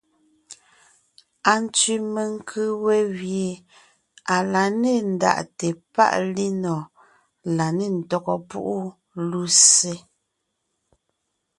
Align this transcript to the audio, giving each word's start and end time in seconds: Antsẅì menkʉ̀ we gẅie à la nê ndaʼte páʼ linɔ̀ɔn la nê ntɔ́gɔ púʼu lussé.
Antsẅì 1.51 1.95
menkʉ̀ 2.13 2.67
we 2.83 2.97
gẅie 3.17 3.51
à 4.35 4.37
la 4.51 4.63
nê 4.81 4.93
ndaʼte 5.13 5.67
páʼ 5.93 6.13
linɔ̀ɔn 6.35 6.89
la 7.55 7.67
nê 7.77 7.85
ntɔ́gɔ 7.97 8.35
púʼu 8.49 8.77
lussé. 9.29 9.93